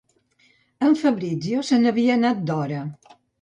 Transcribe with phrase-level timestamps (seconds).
[0.87, 2.81] El Fabrizio se n'havia anat d'hora.